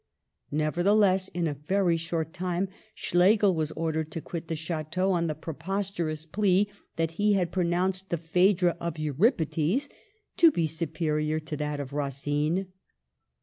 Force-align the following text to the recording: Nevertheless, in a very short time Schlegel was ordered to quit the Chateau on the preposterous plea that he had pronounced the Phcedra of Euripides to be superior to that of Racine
Nevertheless, 0.49 1.27
in 1.27 1.45
a 1.45 1.53
very 1.53 1.95
short 1.95 2.33
time 2.33 2.69
Schlegel 2.95 3.53
was 3.53 3.71
ordered 3.73 4.09
to 4.13 4.19
quit 4.21 4.47
the 4.47 4.55
Chateau 4.55 5.11
on 5.11 5.27
the 5.27 5.35
preposterous 5.35 6.25
plea 6.25 6.67
that 6.95 7.11
he 7.21 7.33
had 7.33 7.51
pronounced 7.51 8.09
the 8.09 8.17
Phcedra 8.17 8.75
of 8.79 8.97
Euripides 8.97 9.89
to 10.37 10.49
be 10.49 10.65
superior 10.65 11.39
to 11.41 11.55
that 11.55 11.79
of 11.79 11.93
Racine 11.93 12.65